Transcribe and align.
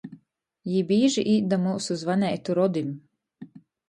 Jī 0.69 0.79
bīži 0.91 1.23
īt 1.33 1.51
da 1.51 1.59
myusu 1.65 1.97
zvaneitu 2.05 2.57
rodim. 2.61 2.89